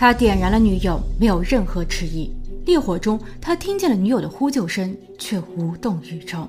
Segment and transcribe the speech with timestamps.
[0.00, 2.32] 他点燃了女友，没有任何迟疑。
[2.66, 6.48] 烈火中，他听见了女友的呼救声，却无动于衷。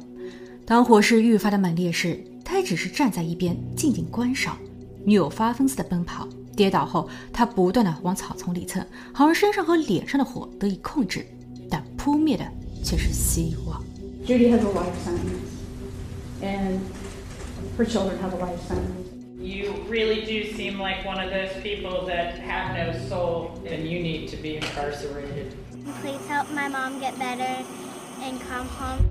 [0.67, 4.55] 当火势愈发的猛烈时，他也只是站在一边静静观赏。
[5.03, 11.25] 女友发疯似的奔跑，跌倒后，他不断的往草丛里蹭，好让身上和脸上的火得以控制，
[11.71, 12.45] 但扑灭的
[12.83, 13.83] 却是希望。
[14.27, 15.49] Judy has a life sentence,
[16.43, 16.77] and
[17.79, 19.08] her children have a life sentence.
[19.38, 24.00] You really do seem like one of those people that have no soul, and you
[24.00, 25.54] need to be incarcerated.
[26.00, 27.62] Please help my mom get better
[28.22, 29.04] and come home.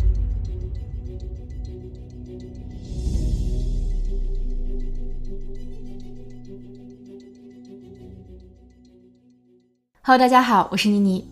[10.01, 11.25] Hello，大家好，我是妮妮。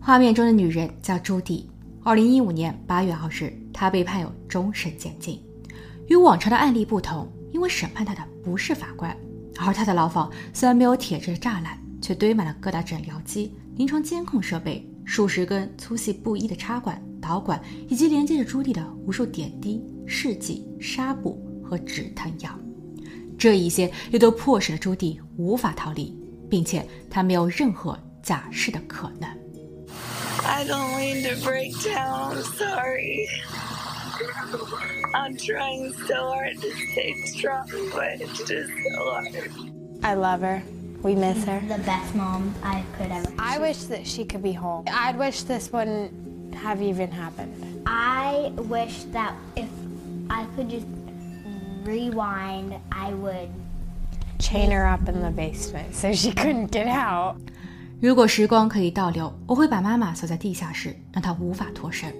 [0.00, 1.68] 画面中的女人叫朱迪。
[2.04, 5.42] 二零一五年八月二日，她被判有终身监禁。
[6.06, 9.15] 与往常的案例不同， 因为审判他的不是法官，
[9.57, 22.49] 而他的牢房虽然没有铁质的栅栏，却堆满了各大诊疗机、临床监控设备、数十根粗细不一的插管、导管，以及连接着朱迪的无数点滴、试剂、纱布和止疼药。
[23.37, 26.19] 这一些也都迫使了朱迪无法逃离。
[26.51, 29.29] 并且他没有任何假释的可能。
[30.43, 32.43] I don't mean to break down.
[32.57, 33.25] Sorry.
[35.14, 39.50] I'm trying so hard to stay strong, but it's just so hard.
[40.02, 40.62] I love her.
[41.02, 41.60] We miss her.
[41.68, 43.32] The best mom I could ever.
[43.38, 44.84] I wish that she could be home.
[44.88, 46.10] I'd wish this wouldn't
[46.54, 47.52] have even happened.
[47.86, 49.68] I wish that if
[50.28, 50.86] I could just
[51.84, 53.48] rewind, I would
[54.38, 57.36] chain her up in the basement so she couldn't get out.
[58.00, 62.12] 如果时光可以倒流，我会把妈妈锁在地下室，让她无法脱身。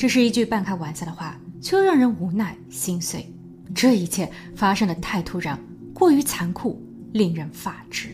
[0.00, 3.30] 这是一句半开玩笑的话，却又让人无奈心碎。
[3.74, 8.08] 这一切发生的太突然，过于残酷，令人发指。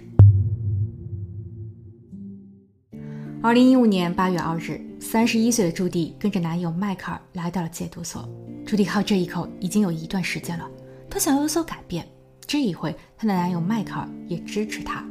[3.41, 8.29] 二零一五年八月二日，三十一岁的朱迪跟着男友迈克尔来到了戒毒所。
[8.67, 10.69] 朱迪靠这一口已经有一段时间了，
[11.09, 12.05] 她想要有所改变。
[12.49, 15.05] 这一回，她的男友迈克尔也支持她。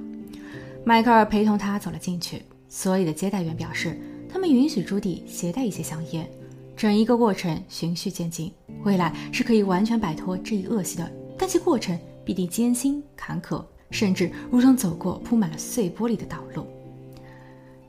[0.84, 2.42] 迈克尔陪同她走了进去。
[2.68, 3.98] 所里的接待员表示，
[4.30, 6.30] 他们允许朱迪携带一些香烟。
[6.76, 8.52] 整一个过程循序渐进，
[8.84, 16.68] 未来是可以完全摆脱这一恶习的，但其过程必定艰辛坎坷，甚至如同走过铺满了碎玻璃的道路。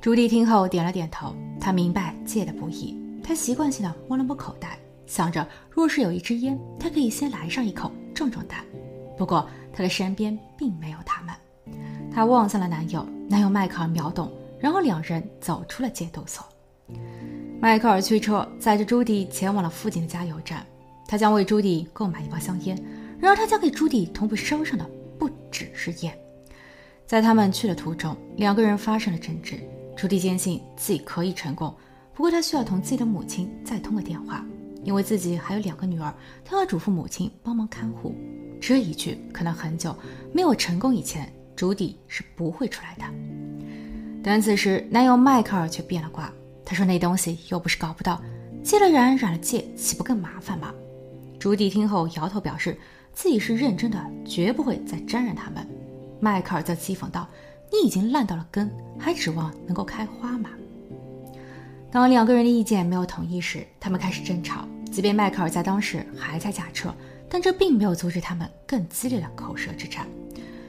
[0.00, 2.96] 朱迪听后点了点头，他明白戒的不易。
[3.24, 8.64] 他习惯性的摸了摸口袋，想着若是有一支烟，他可以先来上一口壮壮胆。
[9.18, 11.34] 不过，他的身边并没有他们。
[12.14, 14.30] 他望向了男友，男友迈克尔秒懂，
[14.60, 16.46] 然后两人走出了戒毒所。
[17.58, 20.64] 迈克尔驱车载着朱迪前往了附近的加油站，
[21.08, 22.76] 他将为朱迪购买一包香烟。
[23.18, 26.16] 然而，他将给朱迪同步捎上的不只是烟。
[27.06, 29.58] 在他们去的途中，两个人发生了争执。
[29.96, 31.74] 朱迪坚信自己可以成功，
[32.12, 34.44] 不过他需要同自己的母亲再通个电话，
[34.84, 36.12] 因为自己还有两个女儿，
[36.44, 38.14] 他要嘱咐母亲帮忙看护。
[38.60, 39.96] 这一句可能很久
[40.32, 43.04] 没有成功以前，朱迪是不会出来的。
[44.22, 46.30] 但此时男友迈克尔却变了卦，
[46.66, 48.20] 他说那东西又不是搞不到，
[48.62, 50.74] 借了染，染了戒，岂不更麻烦吗？
[51.38, 52.76] 朱迪听后摇头，表示
[53.14, 55.66] 自己是认真的，绝不会再沾染他们。
[56.20, 57.26] 迈克尔则讥讽道
[57.72, 60.50] ：“你已经烂到了根，还指望能够开花吗？”
[61.90, 64.66] 当两个人的意见没有统一时，他们开始争吵。
[64.90, 66.92] 即便迈克尔在当时还在驾车。
[67.28, 70.06] 但这并没有阻止他们更激烈的口舌之战。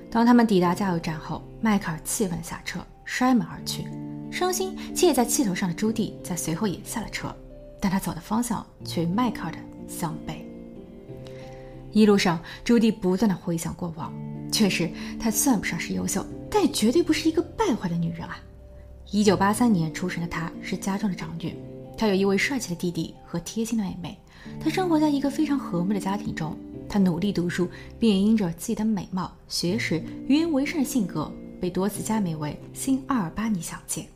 [0.09, 3.85] 当他们抵达加油站后，迈克尔气愤下车，摔门而去。
[4.31, 7.33] 伤心且也在气头上的朱迪在随后也下了车，
[7.79, 9.57] 但他走的方向却与迈克尔的
[9.87, 10.37] 相悖。
[11.91, 14.13] 一路上，朱迪不断的回想过往。
[14.51, 14.89] 确实，
[15.19, 18.37] 她算不上是优秀，但也绝对不是一个败坏的女人啊。
[19.11, 21.55] 一九八三年出生的她，是家中的长女。
[21.97, 24.17] 她有一位帅气的弟弟和贴心的妹妹。
[24.59, 26.55] 她生活在一个非常和睦的家庭中。
[26.87, 27.67] 她努力读书，
[27.99, 34.07] 并因着自己的美貌、学识、与人为善的性格，被多次加美为新阿尔巴尼小姐。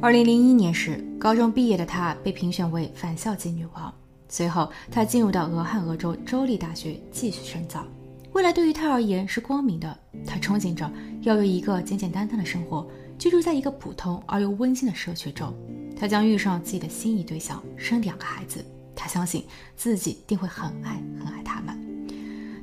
[0.00, 3.92] 二零零一年时，高中毕业的她被评选为返校级女王。
[4.28, 7.84] 随后，她进入到俄亥俄州州立大学继续深造。
[8.32, 9.96] 未来对于她而言是光明的。
[10.26, 10.90] 她憧憬着
[11.22, 12.86] 要有一个简简单单的生活，
[13.18, 15.54] 居住在一个普通而又温馨的社区中。
[15.98, 18.64] 她将遇上自己的心仪对象，生两个孩子。
[18.96, 19.44] 他相信
[19.76, 21.76] 自己定会很爱很爱他们，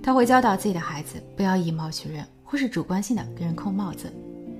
[0.01, 4.11] 他会教导自己的孩子不要以貌取人，或是主观性的给人扣帽子。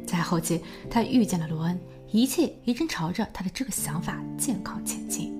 [0.05, 1.79] 在后期，他遇见了罗恩，
[2.11, 5.33] 一切也正朝着他的这个想法健康前进。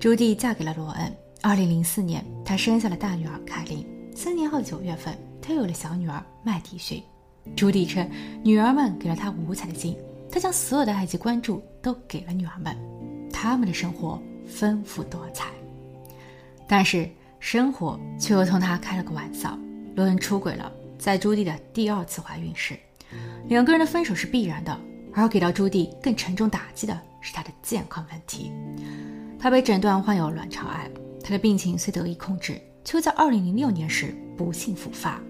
[0.00, 1.12] 朱迪嫁给了罗恩。
[1.42, 3.86] 二零零四年，她生下了大女儿凯琳。
[4.14, 7.02] 三年后九月份，她有了小女儿麦迪逊。
[7.54, 8.08] 朱迪称，
[8.42, 9.96] 女儿们给了他五彩的心，
[10.32, 12.76] 他将所有的爱及关注都给了女儿们，
[13.32, 15.50] 他们的生活丰富多彩。
[16.66, 17.08] 但是
[17.38, 19.56] 生活却又同他开了个玩笑，
[19.94, 20.72] 罗恩出轨了。
[20.98, 22.76] 在朱迪的第二次怀孕时，
[23.48, 24.76] 两个人的分手是必然的。
[25.22, 28.52] 而给到朱迪更沉重打击的是他的健康问题。
[29.38, 30.90] 他被诊断患有卵巢癌，
[31.24, 35.20] 他的病情虽得以控制，却在2006年时不幸复发。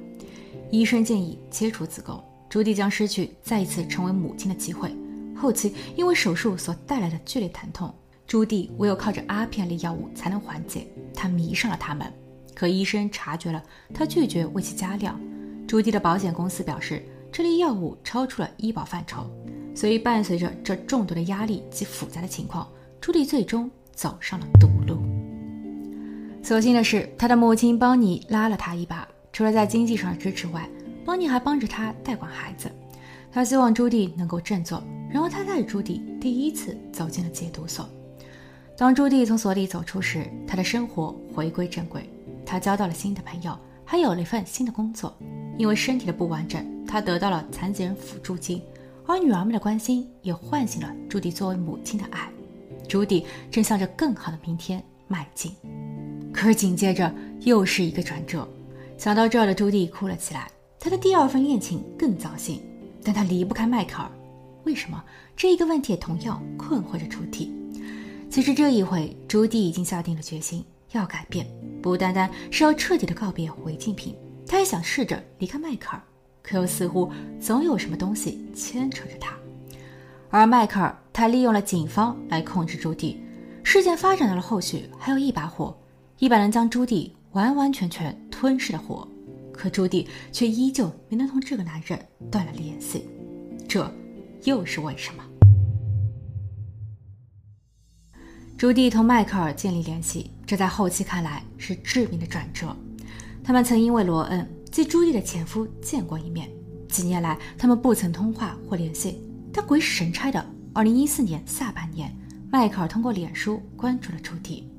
[0.71, 4.93] 医生建议切除子宫，朱迪将失去再一次成为母亲的机会。
[5.37, 7.95] 后期因为手术所带来的剧烈疼痛，
[8.27, 10.89] 朱迪唯有靠着阿片类药物才能缓解。
[11.15, 12.13] 他迷上了他们，
[12.55, 13.63] 可医生察觉了，
[13.95, 15.21] 他拒绝为其加量。
[15.69, 19.31] 朱迪的保险公司表示，这类药物超出了医保范畴。
[19.77, 22.67] 所以，伴随着这众多的压力及复杂的情况，
[23.01, 24.99] 朱莉最终走上了毒路。
[26.43, 30.67] 所幸的是，她的母亲邦尼拉了她一把，除了在经济上的支持外，
[31.05, 32.73] 邦尼还帮着她代管孩子。
[33.31, 37.87] 他希望朱迪能够振作，然后他带着朱迪第一次走进了戒毒所。
[38.79, 42.09] 当朱迪从所里走出时，他的生活回归正轨，
[42.47, 45.15] 他交到了新的朋友，还有了一份新的工作。
[45.59, 48.63] 因为身体的不完整，他得到了残疾人辅助金。
[49.07, 52.29] 而女儿们的关心也唤醒了朱迪作为母亲的爱，
[52.89, 55.53] 朱迪正向着更好的明天迈进。
[56.33, 58.47] 可是紧接着又是一个转折，
[58.99, 60.51] 想到这儿的朱迪哭了起来。
[60.79, 62.61] 她的第二份恋情更糟心，
[63.03, 64.11] 但她离不开迈克尔。
[64.65, 65.03] 为什么？
[65.37, 67.53] 这一个问题也同样困惑着朱迪。
[68.29, 71.47] 其实这一回，朱迪已经下定了决心要改变，
[71.81, 74.17] 不单单是要彻底的告别违禁品，
[74.47, 76.03] 他也想试着离开迈克尔。
[76.47, 77.11] 可又似乎
[77.41, 79.37] 总有什么东西牵扯着他，
[80.31, 83.21] 而迈克尔他利用了警方来控制朱迪。
[83.65, 85.77] 事件发展到了后续，还有一把火，
[86.21, 89.09] 一把能将朱迪完完全全吞噬的火。
[89.53, 91.99] 可朱迪却依旧没能同这个男人
[92.31, 93.09] 断了联系，
[93.67, 93.93] 这
[94.45, 95.25] 又是为什么？
[98.57, 102.77] 朱迪同迈克尔建立联系，这在后期看来是致命的转折。
[103.43, 104.49] 他们曾因为罗恩。
[104.77, 106.51] 即朱莉的前夫见过一面，
[106.87, 109.19] 几年来他们不曾通话或联系。
[109.51, 112.15] 但鬼使神差的，二零一四年下半年，
[112.53, 114.71] 迈克尔通过脸书关注了朱迪。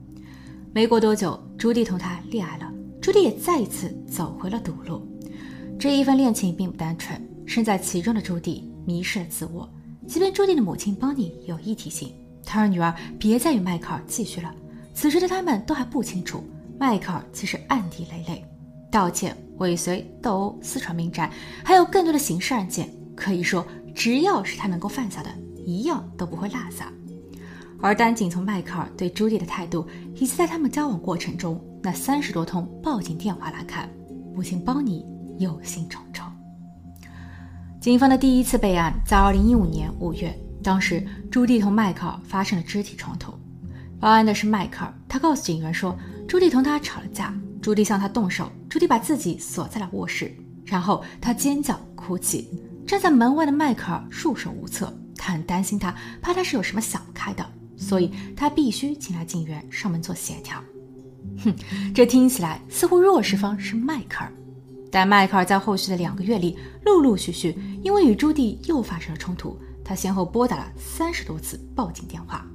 [0.72, 2.72] 没过多久，朱迪同他恋爱了，
[3.02, 5.02] 朱迪也再一次走回了赌路。
[5.80, 9.68] 这一份恋情并不单纯，身在其中的朱迪迷失了自我。
[10.06, 12.14] 即便朱迪的母亲邦尼有意提醒
[12.44, 14.54] 他让女儿别再与迈克尔继续了，
[14.94, 16.44] 此时的他们都还不清楚，
[16.80, 18.46] 迈克尔其实暗地累累。
[18.92, 21.32] 道歉、尾随、斗殴、私闯民宅，
[21.64, 25.30] 还有更多的刑事案件，可以说只要是他能够犯下的，
[25.66, 26.92] 一样都不会落下。
[27.80, 33.90] 而单仅从迈克尔对朱莉的态度，以及在他们交往过程中那三十多通报警电话来看，
[34.34, 35.06] 母亲邦尼
[35.40, 36.24] 忧心忡忡。
[37.80, 43.32] 警方的第一次备案在二零一五年五月，当时朱莉同迈克尔发生了肢体冲突。
[44.00, 45.96] 报案的是迈克尔，他告诉警员说，
[46.28, 47.34] 朱莉同他吵了架。
[47.68, 50.34] 朱迪向他动手，朱迪把自己锁在了卧室，
[50.64, 52.48] 然后他尖叫哭泣。
[52.88, 60.64] 站在门外的迈克尔束手无策，他很担心他，怕他是有什么想不开的，所以他必须请来警员上门做协调。
[61.44, 61.54] 哼，
[61.94, 64.32] 这听起来似乎弱势方是迈克尔，
[64.90, 67.54] 但迈克尔在后续的两个月里，陆陆续续
[67.84, 72.48] 因为与朱迪又发生了冲突，他先后拨打了三十多次报警电话。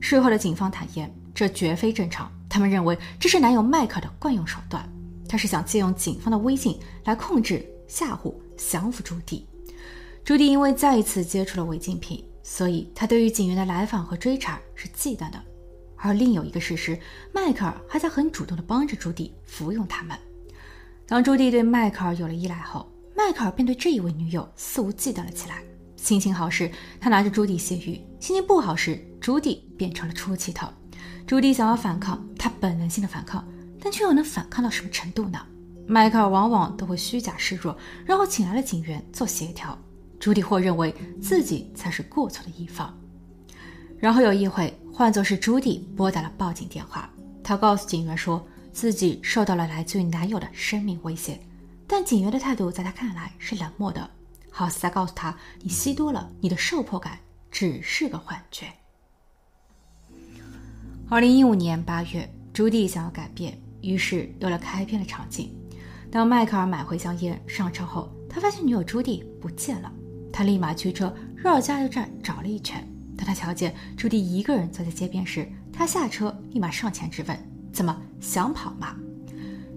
[0.00, 2.28] 事后的警方坦言，这绝非正常。
[2.50, 4.86] 他们认为这是男友迈克尔的惯用手段，
[5.28, 9.46] 他是想借用警方的威信来控制、吓唬、降服朱迪。
[10.24, 15.40] 朱迪因为再一次接触了违禁品，所以他对于警员的来访和追查是忌惮的。
[15.96, 16.98] 而另有一个事实，
[17.32, 20.18] 迈克尔还在很主动地帮着朱迪服用他们。
[21.06, 25.62] 当朱迪对迈克尔有了依赖后，迈克尔便对这一位女友肆无忌惮了起来。
[25.94, 30.72] 心情好时，他拿着朱迪泄欲；心情不好时，朱迪变成了出气筒。
[31.30, 33.46] 朱迪想要反抗，他本能性的反抗，
[33.80, 35.38] 但却又能反抗到什么程度呢？
[35.86, 39.78] 迈克尔往往都会虚假示弱，然后请来了警员做协调。
[40.18, 42.92] 朱迪或认为自己才是过错的一方。
[43.96, 47.08] 然后有一回，换作是朱迪拨打了报警电话，
[47.44, 51.40] 他告诉警员说自己受到了来自于男友的生命威胁，
[51.86, 54.10] 但警员的态度在他看来是冷漠的，
[54.50, 55.32] 好似在告诉他
[55.62, 57.20] ：“你吸多了，你的受迫感
[57.52, 58.66] 只是个幻觉。”
[61.10, 65.50] 二零一五年八月，朱迪想要改变，于是有了开篇的场景。
[66.08, 69.90] 当迈克尔买回香烟上车后，他发现女友朱迪不见了。
[70.32, 72.86] 他立马驱车绕加油站找了一圈。
[73.16, 77.36] 当他瞧见朱迪一个人坐在街边时，他下车立马上前质问
[77.74, 78.94] ：“怎么想跑吗？”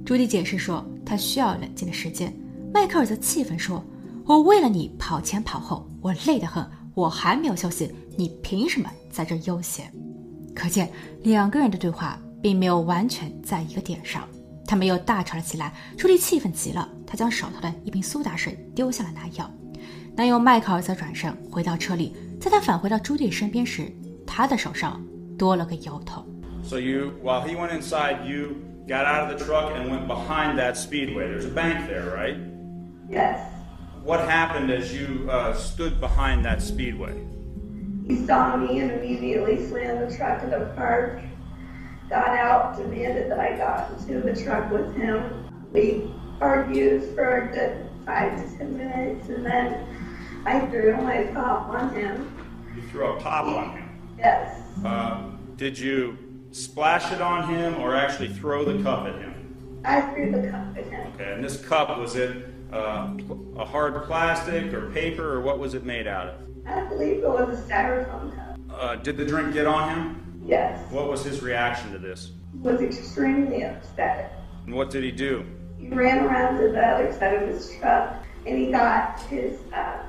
[0.06, 2.32] 朱迪解释说：“他需要冷静的时间。”
[2.72, 3.84] 迈克尔则气愤说
[4.24, 6.64] ：“我为了你跑前跑后，我累得很，
[6.94, 9.92] 我还没有休息，你凭什么在这悠闲？
[10.56, 10.90] 可见
[11.24, 14.28] 两个人的对话并没有完全在一个点上，
[14.66, 15.74] 他们又大吵了起来。
[15.98, 19.46] 朱莉气愤极了，她将手头的一瓶苏打水丢向了男友，
[20.16, 22.16] 男友迈克尔则转身回到车里。
[22.40, 23.92] 在他返回到朱莉身边时，
[24.28, 25.02] 他的手上
[25.38, 26.26] 多了个油头。
[26.64, 28.56] So you, while he went inside, you
[28.88, 31.28] got out of the truck and went behind that speedway.
[31.28, 32.38] There's a bank there, right?
[33.10, 33.40] Yes.
[34.06, 37.14] What happened as you uh, stood behind that speedway?
[38.08, 41.22] He saw me and immediately slammed the truck in the park.
[42.10, 45.50] Got out, demanded that I got into the truck with him.
[45.72, 49.88] We argued for a good five to ten minutes, and then
[50.46, 52.30] I threw my pop on him.
[52.76, 54.16] You threw a pop on him.
[54.18, 54.62] Yes.
[54.84, 56.18] Uh, did you
[56.52, 59.82] splash it on him or actually throw the cup at him?
[59.86, 61.14] I threw the cup at him.
[61.14, 63.16] Okay, and this cup was it uh,
[63.58, 66.43] a hard plastic or paper or what was it made out of?
[66.66, 68.60] I believe it was a styrofoam cup.
[68.72, 70.44] Uh, did the drink get on him?
[70.46, 70.80] Yes.
[70.92, 72.32] What was his reaction to this?
[72.62, 74.34] Was extremely upset.
[74.66, 75.46] And what did he do?
[75.78, 80.04] He ran around to the other side of his truck and he got his uh,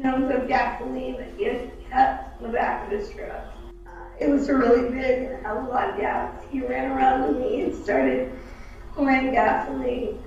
[0.00, 3.44] cans of gasoline that he had kept in the back of his truck.
[3.86, 6.42] Uh, it was a really big and a lot of gas.
[6.50, 8.32] He ran around to me and started
[8.92, 10.22] pouring gasoline,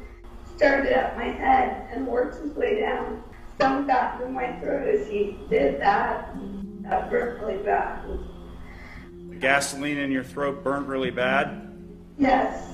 [0.55, 3.23] started at my head and worked his way down.
[3.59, 6.29] Some got in my throat as he did that.
[6.81, 8.03] That burnt really bad.
[9.29, 11.73] The gasoline in your throat burnt really bad?
[12.17, 12.69] Yes.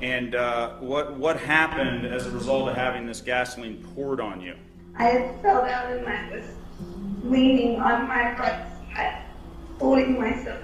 [0.00, 4.56] And uh, what, what happened as a result of having this gasoline poured on you?
[4.96, 6.44] I fell down and I was
[7.22, 9.22] leaning on my right side,
[9.78, 10.60] holding myself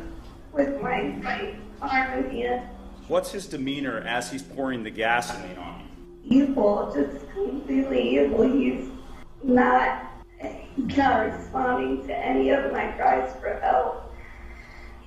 [0.53, 2.69] with my right arm and hand.
[3.09, 5.89] What's his demeanor as he's pouring the gasoline on
[6.25, 6.43] you?
[6.43, 8.43] Evil, just completely evil.
[8.51, 8.89] He's
[9.44, 10.04] not,
[10.76, 14.14] he's not responding to any of my cries for help.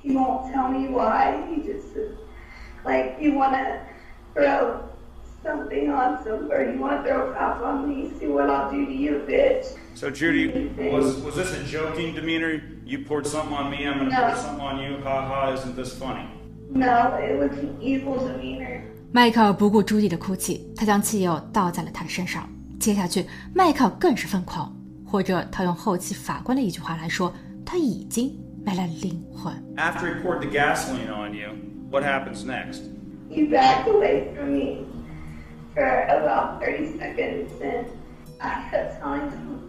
[0.03, 1.47] He won't tell me why.
[1.49, 2.17] He just is
[2.85, 3.81] like, you want to
[4.35, 4.89] throw
[5.43, 6.73] something on somewhere.
[6.73, 8.11] You want to throw a cop on me?
[8.19, 9.79] See what I'll do to you, bitch.
[9.95, 12.61] So, Judy, was, was this a joking demeanor?
[12.85, 14.27] You poured something on me, I'm going to No.
[14.27, 14.99] pour something on you.
[15.03, 16.29] Ha ha, isn't this funny?
[16.71, 18.83] No, it was an evil demeanor.
[19.13, 22.49] 迈克尔不顾朱迪的哭泣，他将汽油倒在了他的身上。
[22.79, 23.25] 接下去，
[23.55, 24.75] 迈克尔更是疯狂，
[25.07, 27.33] 或者他用后期法官的一句话来说，
[27.65, 29.53] 他已经没了灵魂。
[29.77, 31.51] After he poured the gasoline on you,
[31.91, 32.83] what happens next?
[33.31, 34.85] He backed away from me
[35.75, 37.87] for about 30 seconds, and
[38.39, 39.61] I kept telling him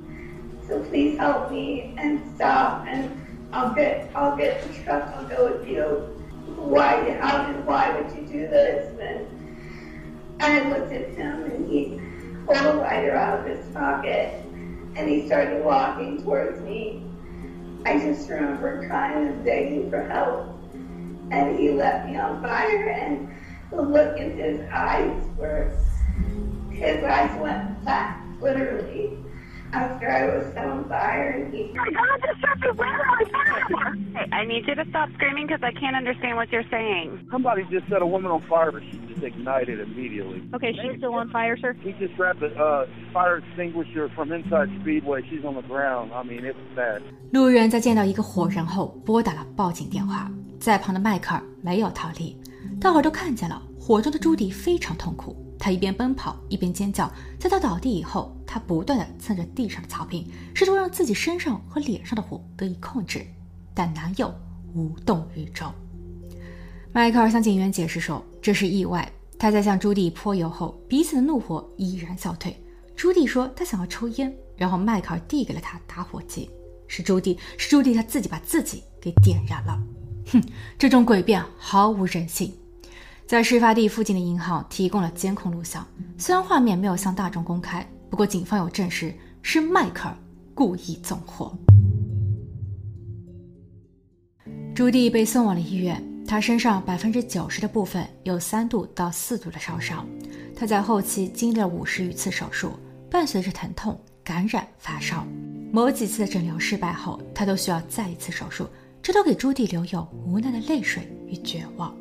[0.68, 3.10] to please help me and stop, and
[3.52, 5.08] I'll get, I'll get the truck.
[5.16, 6.14] I'll go with you.
[6.58, 8.92] Why, how did, why would you do this?
[9.00, 9.26] And
[10.40, 12.00] I looked at him, and he
[12.55, 14.35] pulled a lighter out of his pocket,
[14.97, 17.03] and he started walking towards me.
[17.87, 20.51] I just remember crying and begging for help
[21.31, 23.29] and he let me on fire and
[23.71, 25.71] the look in his eyes were
[26.71, 29.20] his eyes went black literally
[29.74, 33.26] after I was set on fire and he my God, this stuff is lit on
[33.32, 33.96] fire.
[34.14, 37.28] Hey, I need you to stop screaming because I can't understand what you're saying.
[37.30, 40.42] Somebody just set a woman on fire, but she just ignited immediately.
[40.54, 41.76] Okay, she's still on fire, sir?
[41.82, 45.22] He just grabbed the uh, fire extinguisher from inside Speedway.
[45.30, 46.12] She's on the ground.
[46.14, 47.02] I mean, it was bad.
[47.32, 50.32] 路人在见到一个火人后，拨打了报警电话。
[50.58, 52.36] 在旁的迈克尔没有逃离，
[52.80, 57.09] 大伙儿都看见了，火中的朱迪非常痛苦， 他一边奔跑一边尖叫。
[57.39, 63.25] 在他倒地以后，他不断的蹭着地上的草坪，试图让自己身上和脸上的火得以控制，
[63.73, 64.35] 但男友
[64.75, 65.73] 无动于衷。
[66.93, 69.09] 迈克尔向警员解释说，这是意外。
[69.39, 72.55] 他在向朱迪泼油后，彼此的怒火已然消退。
[72.97, 76.51] 朱迪说他想要抽烟，然后迈克尔递给了他打火机。
[76.87, 79.81] 是朱迪，是朱迪他自己把自己给点燃了。
[80.33, 80.43] 哼，
[80.77, 82.53] 这种诡辩毫无人性。
[83.31, 85.87] 在事发地附近的银行提供了监控录像，
[86.19, 90.17] 虽然画面没有向大众公开，不过警方有证实是迈克尔
[90.53, 91.57] 故意纵火。
[94.75, 100.05] 朱迪被送往了医院，他身上百分之九十的部分有三度到四度的烧伤。
[100.57, 102.73] 他在后期经历了五十余次手术，
[103.09, 105.25] 伴随着疼痛、感染、发烧。
[105.73, 108.67] 某几次的诊疗失败后，他都需要再一次手术，
[109.01, 111.95] 这都给朱迪留有无奈的泪水与绝望。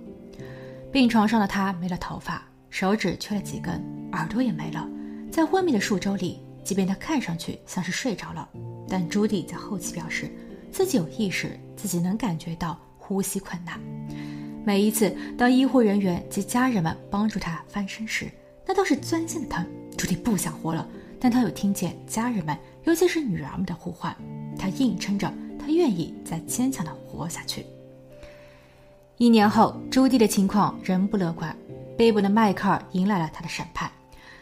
[0.92, 3.80] 病床上的他没了头发，手指缺了几根，
[4.14, 4.90] 耳朵也没了。
[5.32, 8.50] 在昏迷的数周里，即便他看上去像是睡着了，
[8.88, 10.32] 但朱迪在后期表示
[10.72, 13.80] 自己有意识，自己能感觉到呼吸困难。
[14.66, 18.28] 每一次当医护人员及家人们帮助他翻身时，
[18.66, 19.64] 那都是钻心的疼。
[19.96, 20.88] 朱迪不想活了，
[21.20, 24.16] 但他有听见家人们，尤其是女儿们的呼唤。
[24.58, 27.64] 他硬撑着，他愿意再坚强的活下去。
[29.20, 31.54] 一年后，朱迪的情况仍不乐观。
[31.98, 33.92] 被捕的迈克尔迎来了他的审判，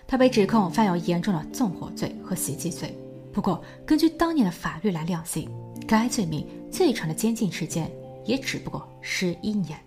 [0.05, 2.95] 他被指控犯有严重的纵火罪和袭击罪。
[3.33, 5.49] 不过，根据当年的法律来量刑，
[5.87, 7.91] 该罪名最长的监禁时间
[8.23, 9.79] 也只不过十一年。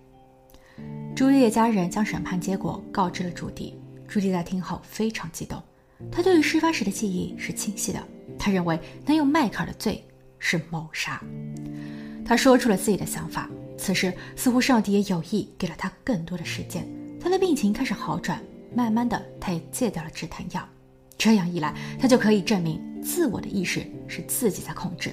[1.15, 3.79] 朱迪的家人将审判结果告知了朱迪。
[4.09, 5.63] 朱迪在听后非常激动，
[6.11, 8.03] 他对于事发时的记忆是清晰的。
[8.37, 10.03] 他认为能用迈克尔的罪
[10.37, 11.23] 是谋杀。
[12.25, 13.49] 他说出了自己的想法。
[13.81, 16.87] 此时，似乎上帝也有意给了他更多的时间。
[17.19, 18.39] 他的病情开始好转，
[18.75, 20.63] 慢慢的，他也戒掉了止疼药。
[21.17, 25.11] 这样一来，他就可以证明自我的意识是自己在控制。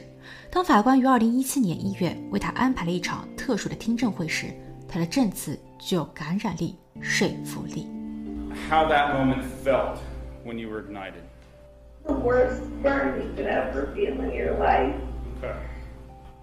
[0.50, 4.48] 当法官于二零一七年一月为他安排了一场特殊的听证会时，
[4.86, 7.88] 他的证词具有感染力、说服力。
[8.68, 9.96] How that moment felt
[10.44, 11.24] when you were ignited?
[12.04, 14.92] The worst burn you could ever feel in your life.
[15.40, 15.54] Okay.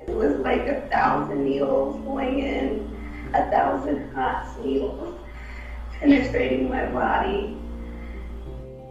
[0.07, 5.19] It was like a thousand needles going in, a thousand hot needles.
[5.99, 7.55] penetrating my body.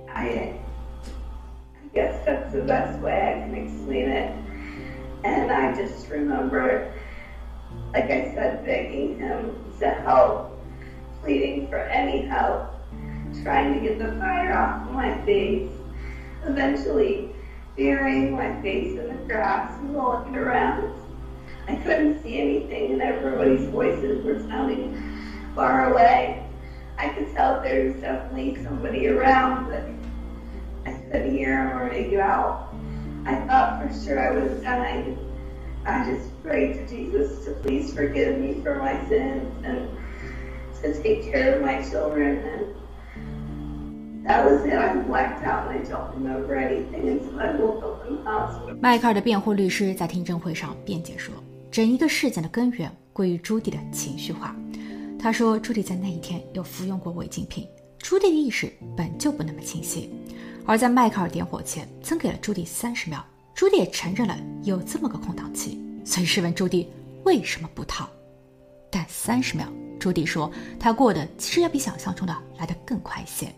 [0.09, 0.55] I,
[1.83, 4.33] I guess that's the best way I can explain it.
[5.25, 6.93] And I just remember,
[7.93, 10.59] like I said, begging him to help,
[11.21, 12.71] pleading for any help,
[13.43, 15.71] trying to get the fire off my face.
[16.45, 17.31] Eventually,
[17.77, 20.93] burying my face in the grass and looking around.
[21.68, 24.96] I couldn't see anything, and everybody's voices were sounding
[25.56, 26.46] far away.
[26.98, 29.84] I could tell there was definitely somebody around, but
[30.86, 32.74] I couldn't hear him or make it out.
[33.26, 35.18] I thought for sure I was dying.
[35.86, 39.90] I just prayed to Jesus to please forgive me for my sins and
[40.82, 42.38] to take care of my children.
[42.38, 44.74] And that was it.
[44.74, 48.78] I blacked out and I don't remember anything until I woke up in the hospital.
[48.82, 51.34] 迈克尔的辩护律师在听证会上辩解说，
[51.75, 54.55] 整一个事件的根源归于朱迪的情绪化。
[55.19, 57.67] 他说，朱迪在那一天有服用过违禁品。
[57.99, 60.09] 朱迪的意识本就不那么清晰，
[60.65, 63.27] 而在迈克尔点火前，曾给了朱迪三十秒。
[63.57, 66.89] 朱迪也承认了有这么个空档期，所以试问朱迪
[67.25, 68.07] 为什么不逃？
[68.89, 69.67] 但三十秒，
[69.99, 70.49] 朱迪说
[70.79, 73.53] 他过得其实要比想象中的来得更快一些。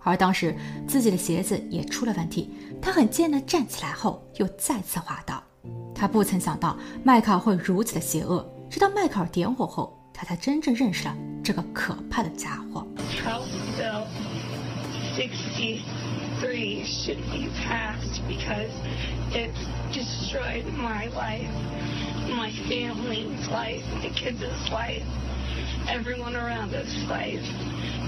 [0.00, 0.56] 而当时
[0.88, 2.50] 自己的鞋子也出了问题，
[2.82, 5.40] 他很艰难站起来后又再次滑倒。
[6.00, 9.94] 他不曾想到迈克尔会如此的邪恶，直到迈克尔点火后。
[10.14, 12.86] 他才真正认识了这个可怕的家伙。
[13.22, 13.44] House
[13.78, 14.06] bill
[15.14, 18.70] 63 should be passed because
[19.32, 19.50] it
[19.92, 21.50] destroyed my life,
[22.34, 25.04] my family's life, the kids' life,
[25.86, 27.44] everyone around us' life.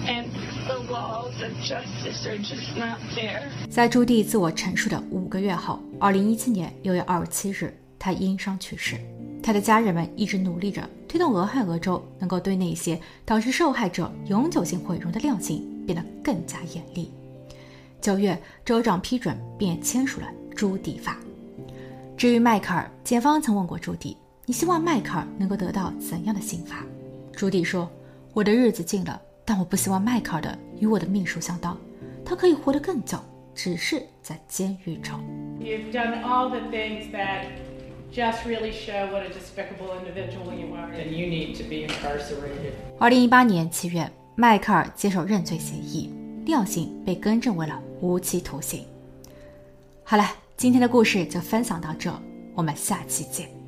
[0.06, 0.26] And
[0.66, 3.42] the laws of justice are just not there.
[3.70, 8.96] 在朱棣自我陈述的五个月后，二零一七年六月二十七日，他因伤去世。
[9.40, 17.12] 他的家人们一直努力着推动俄亥俄州能够对那些导致受害者永久性毁容的量刑变得更加严厉。
[18.00, 21.16] 九月，州长批准并签署了朱迪法。
[22.16, 26.84] 至于迈克尔，检方曾问过朱迪：“你希望迈克尔能够得到怎样的刑罚？”
[27.32, 27.88] 朱迪说
[28.34, 31.78] ：“我的日子近了，但我不希望迈克尔的与我的命数相当。
[32.24, 33.16] 他可以活得更久，
[33.54, 35.20] 只是在监狱中。”
[35.62, 37.61] You've done all the things that.
[38.12, 42.74] Just really show what a despicable individual you are and you need to be incarcerated.
[42.98, 46.12] 二零一八年七月，迈克尔接受认罪协议，
[46.44, 48.84] 量刑被更正为了无期徒刑。
[50.04, 52.12] 好了，今天的故事就分享到这，
[52.54, 53.61] 我们下期见。